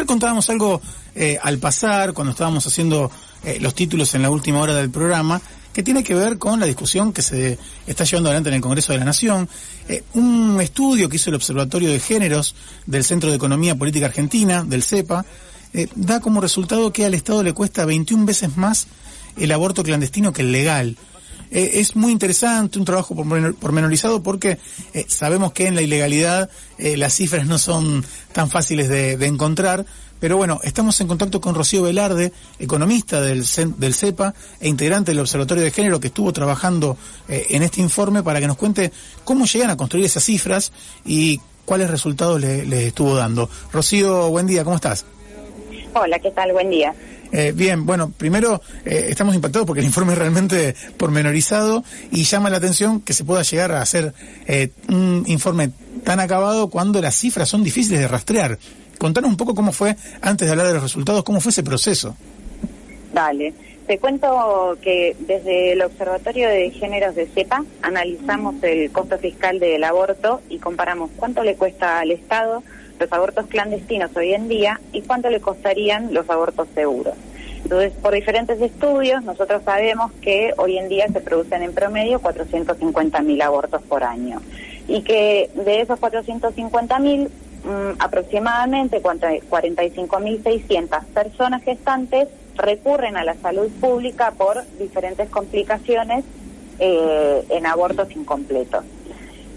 [0.00, 0.80] ayer contábamos algo
[1.14, 3.10] eh, al pasar, cuando estábamos haciendo
[3.44, 5.42] eh, los títulos en la última hora del programa,
[5.74, 8.92] que tiene que ver con la discusión que se está llevando adelante en el Congreso
[8.92, 9.46] de la Nación.
[9.88, 12.54] Eh, un estudio que hizo el Observatorio de Géneros
[12.86, 15.24] del Centro de Economía Política Argentina, del CEPA,
[15.94, 18.88] da como resultado que al Estado le cuesta 21 veces más
[19.36, 20.96] el aborto clandestino que el legal.
[21.50, 24.58] Eh, es muy interesante, un trabajo pormenorizado porque
[24.94, 29.84] eh, sabemos que en la ilegalidad eh, las cifras no son tan fáciles de, encontrar,
[30.20, 35.64] pero bueno, estamos en contacto con Rocío Velarde, economista del, CEPA e integrante del Observatorio
[35.64, 36.96] de Género que estuvo trabajando
[37.28, 38.92] en este informe para que nos cuente
[39.24, 40.72] cómo llegan a construir esas cifras
[41.04, 43.48] y cuáles resultados les le estuvo dando.
[43.72, 45.04] Rocío, buen día, ¿cómo estás?
[45.94, 46.52] Hola, ¿qué tal?
[46.52, 46.94] Buen día.
[47.32, 52.50] Eh, bien, bueno, primero eh, estamos impactados porque el informe es realmente pormenorizado y llama
[52.50, 54.12] la atención que se pueda llegar a hacer
[54.46, 55.70] eh, un informe
[56.04, 58.58] tan acabado cuando las cifras son difíciles de rastrear.
[58.98, 62.16] Contanos un poco cómo fue, antes de hablar de los resultados, cómo fue ese proceso.
[63.12, 63.54] Dale.
[63.86, 69.82] Te cuento que desde el Observatorio de Géneros de CEPA analizamos el costo fiscal del
[69.82, 72.62] aborto y comparamos cuánto le cuesta al Estado
[73.00, 77.14] los abortos clandestinos hoy en día y cuánto le costarían los abortos seguros.
[77.62, 83.42] Entonces, por diferentes estudios, nosotros sabemos que hoy en día se producen en promedio 450.000
[83.42, 84.40] abortos por año
[84.86, 87.30] y que de esos 450.000, mmm,
[87.98, 96.24] aproximadamente 45.600 personas gestantes recurren a la salud pública por diferentes complicaciones
[96.78, 98.84] eh, en abortos incompletos.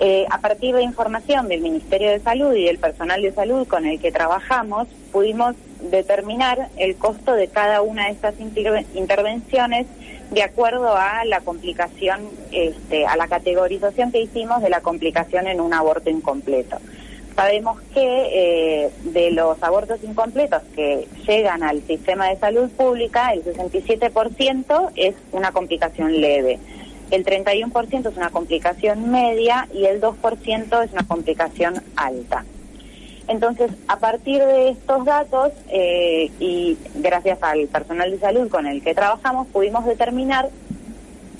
[0.00, 3.86] Eh, a partir de información del Ministerio de Salud y del personal de salud con
[3.86, 5.54] el que trabajamos, pudimos
[5.90, 8.34] determinar el costo de cada una de estas
[8.94, 9.86] intervenciones
[10.30, 15.60] de acuerdo a la complicación, este, a la categorización que hicimos de la complicación en
[15.60, 16.78] un aborto incompleto.
[17.36, 23.44] Sabemos que eh, de los abortos incompletos que llegan al sistema de salud pública, el
[23.44, 26.58] 67% es una complicación leve
[27.10, 32.44] el 31% es una complicación media y el 2% es una complicación alta.
[33.26, 38.82] Entonces, a partir de estos datos eh, y gracias al personal de salud con el
[38.82, 40.50] que trabajamos, pudimos determinar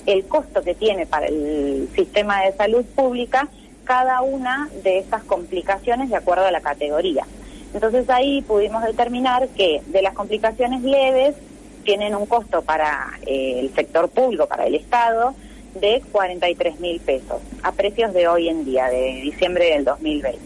[0.05, 3.47] el costo que tiene para el sistema de salud pública
[3.83, 7.25] cada una de estas complicaciones de acuerdo a la categoría.
[7.73, 11.35] Entonces ahí pudimos determinar que de las complicaciones leves
[11.83, 15.35] tienen un costo para eh, el sector público, para el Estado,
[15.75, 20.43] de 43 mil pesos a precios de hoy en día, de diciembre del 2020.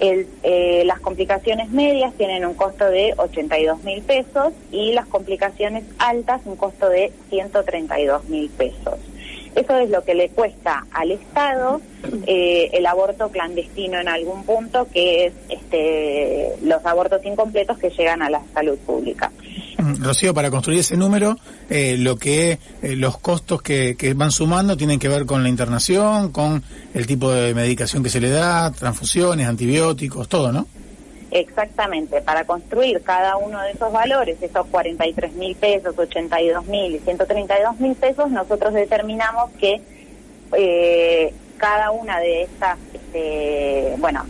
[0.00, 6.42] Eh, las complicaciones medias tienen un costo de 82 mil pesos y las complicaciones altas
[6.44, 8.98] un costo de 132 mil pesos.
[9.54, 11.80] Eso es lo que le cuesta al Estado
[12.26, 18.22] eh, el aborto clandestino en algún punto, que es este, los abortos incompletos que llegan
[18.22, 19.32] a la salud pública.
[19.98, 21.36] Rocío, para construir ese número,
[21.68, 26.30] eh, lo que eh, los costos que, van sumando tienen que ver con la internación,
[26.30, 26.62] con
[26.94, 30.66] el tipo de medicación que se le da, transfusiones, antibióticos, todo, ¿no?
[31.30, 36.98] Exactamente, para construir cada uno de esos valores, esos 43 mil pesos, 82 mil y
[37.00, 39.80] 132 mil pesos, nosotros determinamos que
[40.56, 44.24] eh, cada una de estas, este, bueno,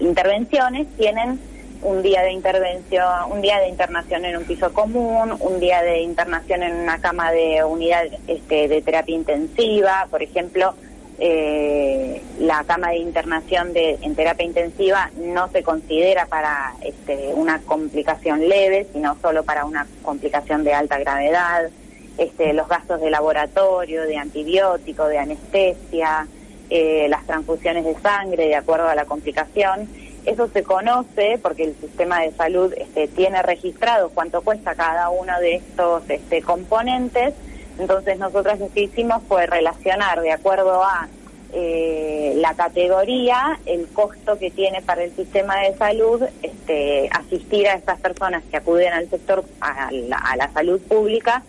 [0.00, 1.38] intervenciones tienen
[1.86, 6.00] un día de intervención, un día de internación en un piso común, un día de
[6.00, 10.74] internación en una cama de unidad este, de terapia intensiva, por ejemplo,
[11.20, 17.60] eh, la cama de internación de, en terapia intensiva no se considera para este, una
[17.60, 21.70] complicación leve, sino solo para una complicación de alta gravedad.
[22.18, 26.26] Este, los gastos de laboratorio, de antibiótico, de anestesia,
[26.68, 29.88] eh, las transfusiones de sangre de acuerdo a la complicación
[30.26, 35.38] eso se conoce porque el sistema de salud este, tiene registrado cuánto cuesta cada uno
[35.40, 37.34] de estos este, componentes.
[37.78, 41.08] Entonces nosotros lo que hicimos fue relacionar de acuerdo a
[41.52, 47.74] eh, la categoría el costo que tiene para el sistema de salud este, asistir a
[47.74, 51.44] estas personas que acuden al sector, a la, salud pública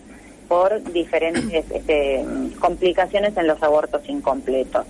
[0.46, 2.24] por diferentes este,
[2.60, 4.86] complicaciones en los abortos incompletos.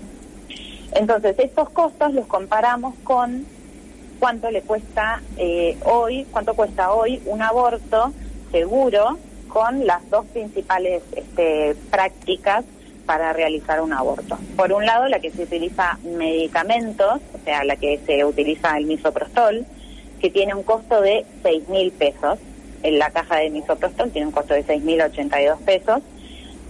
[0.93, 3.47] Entonces, estos costos los comparamos con
[4.19, 8.13] cuánto le cuesta eh, hoy, cuánto cuesta hoy un aborto
[8.51, 9.19] seguro
[9.49, 12.65] con las dos principales este, prácticas
[13.07, 14.39] para realizar un aborto.
[14.57, 18.85] Por un lado, la que se utiliza medicamentos, o sea, la que se utiliza el
[18.85, 19.65] misoprostol,
[20.21, 22.39] que tiene un costo de seis mil pesos.
[22.83, 26.01] En la caja de misoprostol tiene un costo de 6.082 pesos.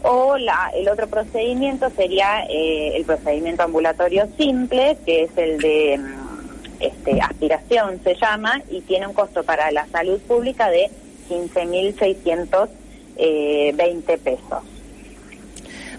[0.03, 5.99] O la, el otro procedimiento sería eh, el procedimiento ambulatorio simple, que es el de
[5.99, 6.18] mm,
[6.81, 10.91] este, aspiración se llama y tiene un costo para la salud pública de
[11.29, 12.69] 15.620
[13.19, 14.63] eh, pesos.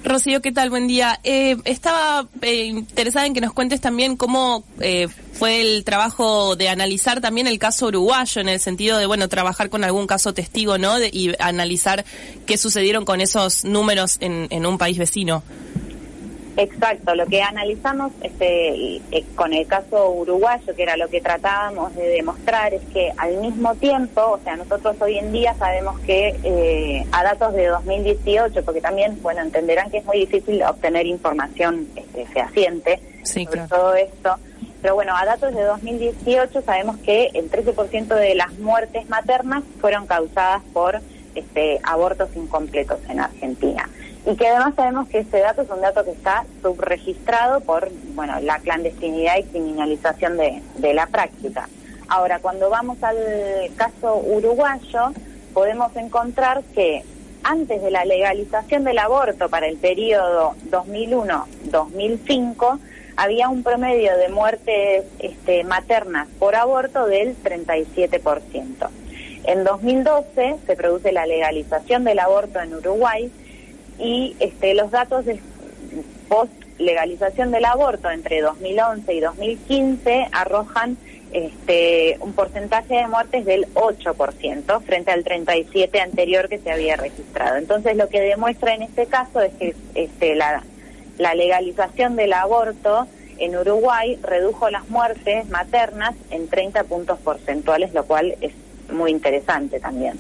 [0.04, 0.70] Rocío, ¿qué tal?
[0.70, 1.20] Buen día.
[1.24, 6.70] Eh, estaba eh, interesada en que nos cuentes también cómo eh, fue el trabajo de
[6.70, 10.78] analizar también el caso uruguayo, en el sentido de, bueno, trabajar con algún caso testigo,
[10.78, 11.00] ¿no?
[11.00, 12.06] y analizar
[12.46, 15.44] qué sucedieron con esos números en, en un país vecino.
[16.58, 21.96] Exacto, lo que analizamos este, eh, con el caso uruguayo, que era lo que tratábamos
[21.96, 26.36] de demostrar, es que al mismo tiempo, o sea, nosotros hoy en día sabemos que
[26.44, 31.88] eh, a datos de 2018, porque también, bueno, entenderán que es muy difícil obtener información
[31.96, 34.36] este, fehaciente sobre todo esto,
[34.82, 40.08] pero bueno, a datos de 2018 sabemos que el 13% de las muertes maternas fueron
[40.08, 41.00] causadas por
[41.36, 43.90] este, abortos incompletos en Argentina
[44.30, 48.40] y que además sabemos que ese dato es un dato que está subregistrado por bueno
[48.42, 51.68] la clandestinidad y criminalización de, de la práctica.
[52.08, 53.18] Ahora, cuando vamos al
[53.76, 55.14] caso uruguayo,
[55.54, 57.04] podemos encontrar que
[57.44, 62.80] antes de la legalización del aborto para el periodo 2001-2005,
[63.16, 68.90] había un promedio de muertes este, maternas por aborto del 37%.
[69.46, 73.32] En 2012 se produce la legalización del aborto en Uruguay
[74.00, 75.40] y este, los datos de
[76.28, 80.98] post legalización del aborto entre 2011 y 2015 arrojan
[81.32, 87.58] este, un porcentaje de muertes del 8% frente al 37 anterior que se había registrado.
[87.58, 90.64] Entonces lo que demuestra en este caso es que este, la,
[91.18, 93.08] la legalización del aborto
[93.38, 98.54] en Uruguay redujo las muertes maternas en 30 puntos porcentuales, lo cual es
[98.92, 100.18] muy interesante también.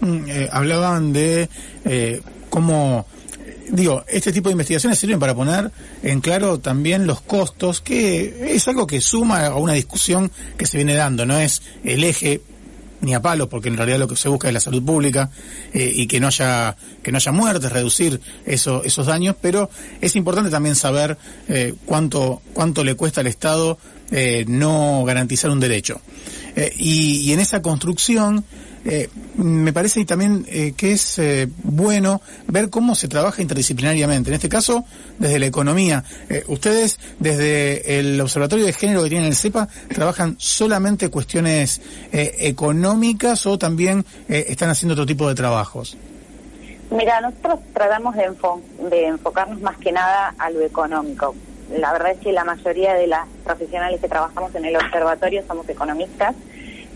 [0.00, 1.48] Mm, eh, hablaban de
[1.84, 2.20] eh,
[2.56, 3.04] cómo
[3.68, 5.70] digo, este tipo de investigaciones sirven para poner
[6.02, 10.78] en claro también los costos, que es algo que suma a una discusión que se
[10.78, 12.40] viene dando, no es el eje
[13.02, 15.28] ni a palos, porque en realidad lo que se busca es la salud pública
[15.74, 19.68] eh, y que no haya que no haya muertes, reducir eso, esos daños, pero
[20.00, 23.78] es importante también saber eh, cuánto cuánto le cuesta al Estado
[24.10, 26.00] eh, no garantizar un derecho.
[26.78, 28.46] Y, y, en esa construcción
[28.88, 34.30] eh, me parece también eh, que es eh, bueno ver cómo se trabaja interdisciplinariamente.
[34.30, 34.84] En este caso,
[35.18, 36.04] desde la economía.
[36.46, 41.80] ustedes, desde el Observatorio de Género que tienen el CEPA, trabajan solamente cuestiones
[42.12, 45.96] económicas o también están haciendo otro tipo de trabajos.
[46.90, 48.30] Mira, nosotros tratamos de,
[48.90, 51.34] de enfocarnos más que nada a lo económico.
[51.76, 55.68] La verdad es que la mayoría de las profesionales que trabajamos en el observatorio somos
[55.68, 56.36] economistas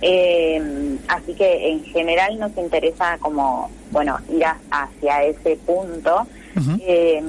[0.03, 6.27] eh, así que en general nos interesa como, bueno, ir hacia ese punto.
[6.81, 7.23] eh,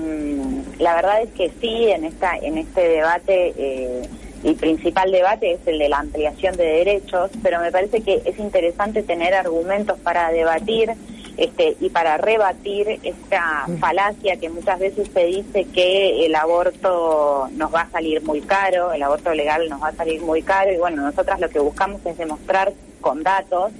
[0.80, 4.02] la verdad es que sí, en esta en este debate, eh,
[4.44, 8.40] el principal debate es el de la ampliación de derechos, pero me parece que es
[8.40, 10.92] interesante tener argumentos para debatir
[11.38, 17.74] este, y para rebatir esta falacia que muchas veces se dice que el aborto nos
[17.74, 20.78] va a salir muy caro, el aborto legal nos va a salir muy caro y
[20.78, 23.72] bueno, nosotras lo que buscamos es demostrar con datos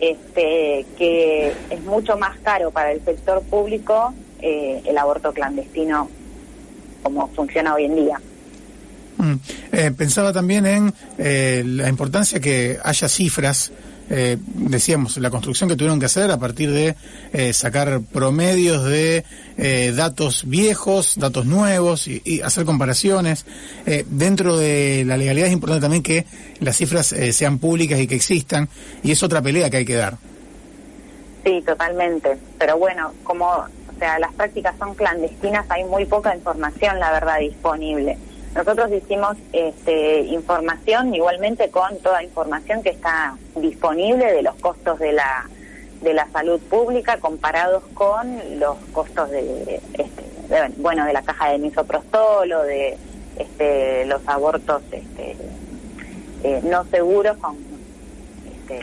[0.00, 6.08] este, que es mucho más caro para el sector público eh, el aborto clandestino
[7.02, 8.20] como funciona hoy en día.
[9.18, 9.34] Mm.
[9.72, 13.72] Eh, pensaba también en eh, la importancia que haya cifras
[14.10, 16.94] eh, decíamos, la construcción que tuvieron que hacer a partir de
[17.32, 19.24] eh, sacar promedios de
[19.56, 23.46] eh, datos viejos, datos nuevos y, hacer comparaciones.
[23.86, 26.26] Eh, dentro de la legalidad es importante también que
[26.60, 28.68] las cifras sean públicas y que existan
[29.02, 30.16] y es otra pelea que hay que dar.
[31.44, 32.36] Sí, totalmente.
[32.58, 37.38] Pero bueno, como o sea, las prácticas son clandestinas, hay muy poca información, la verdad,
[37.38, 38.18] disponible.
[38.54, 45.12] Nosotros hicimos este, información igualmente con toda información que está disponible de los costos de
[45.12, 45.48] la
[46.02, 51.58] de la salud pública comparados con los costos de, este, bueno de la caja de
[51.58, 52.98] misoprostol o de
[53.38, 55.36] este, los abortos este,
[56.44, 57.56] eh, no seguros con
[58.52, 58.80] este,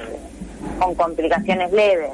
[0.80, 2.12] con complicaciones leves.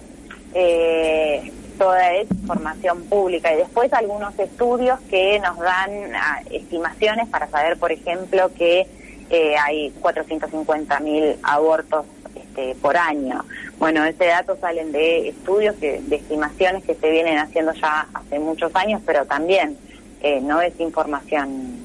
[0.54, 7.48] Eh, toda es información pública y después algunos estudios que nos dan ah, estimaciones para
[7.50, 8.88] saber, por ejemplo, que
[9.30, 12.06] eh, hay 450 mil abortos
[12.36, 13.44] este, por año.
[13.78, 18.40] Bueno, ese dato salen de estudios, que, de estimaciones que se vienen haciendo ya hace
[18.40, 19.78] muchos años, pero también
[20.22, 21.76] eh, no es información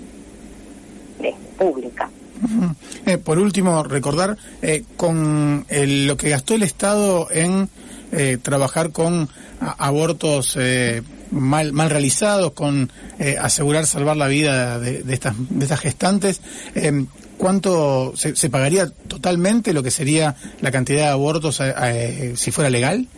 [1.20, 2.08] eh, pública.
[3.24, 4.36] por último, recordar
[4.96, 7.68] con lo que gastó el Estado en
[8.12, 9.28] eh, trabajar con
[9.60, 15.80] abortos eh, mal, mal realizados, con eh, asegurar salvar la vida de, estas, de estas
[15.80, 16.40] gestantes.
[17.38, 21.60] ¿cuánto se, pagaría totalmente lo que sería la cantidad de abortos
[22.36, 23.08] si fuera legal?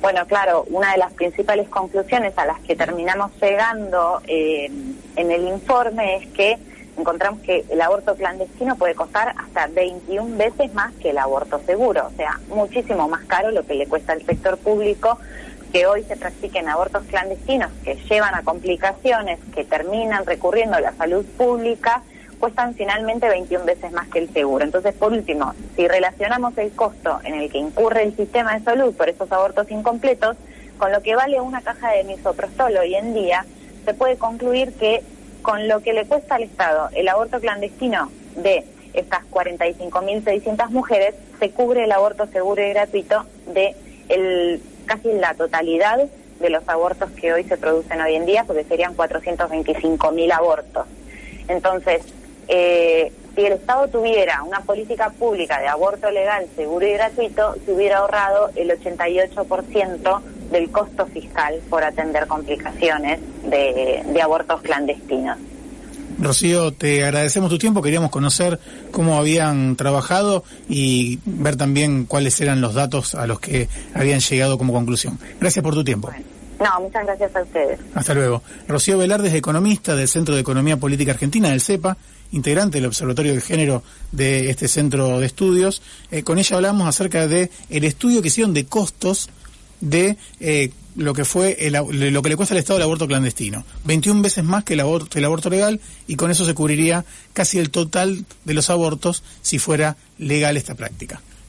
[0.00, 4.70] Bueno, claro, una de las principales conclusiones a las que terminamos llegando eh,
[5.16, 6.58] en el informe es que
[6.96, 12.06] encontramos que el aborto clandestino puede costar hasta 21 veces más que el aborto seguro,
[12.06, 15.18] o sea, muchísimo más caro lo que le cuesta al sector público
[15.72, 20.92] que hoy se practiquen abortos clandestinos que llevan a complicaciones, que terminan recurriendo a la
[20.92, 22.02] salud pública,
[22.38, 24.64] cuestan finalmente 21 veces más que el seguro.
[24.64, 28.94] Entonces, por último, si relacionamos el costo en el que incurre el sistema de salud
[28.94, 30.36] por esos abortos incompletos,
[30.78, 33.44] con lo que vale una caja de misoprostol hoy en día,
[33.84, 35.02] se puede concluir que
[35.42, 41.50] con lo que le cuesta al Estado el aborto clandestino de estas 45.600 mujeres, se
[41.50, 43.74] cubre el aborto seguro y gratuito de
[44.08, 46.08] el, casi la totalidad
[46.40, 50.86] de los abortos que hoy se producen hoy en día, porque serían 425.000 abortos.
[51.48, 52.02] Entonces,
[52.48, 57.72] eh, si el Estado tuviera una política pública de aborto legal, seguro y gratuito, se
[57.72, 65.38] hubiera ahorrado el 88% del costo fiscal por atender complicaciones de, abortos clandestinos.
[66.18, 68.58] Rocío, te agradecemos tu tiempo, queríamos conocer
[68.90, 74.56] cómo habían trabajado y ver también cuáles eran los datos a los que habían llegado
[74.56, 75.18] como conclusión.
[75.38, 76.10] Gracias por tu tiempo.
[76.58, 77.78] no, muchas gracias a ustedes.
[77.94, 78.42] Hasta luego.
[78.66, 81.98] Rocío Velarde es economista del Centro de Economía Política Argentina, del CEPA,
[82.32, 85.82] integrante del Observatorio de Género de este centro de estudios.
[86.10, 89.28] Eh, con ella hablamos acerca de el estudio que hicieron de costos
[89.80, 93.64] de eh, lo que fue lo que le cuesta al Estado el aborto clandestino.
[93.84, 97.58] 21 veces más que el aborto, el aborto legal y con eso se cubriría casi
[97.58, 101.20] el total de los abortos si fuera legal esta práctica.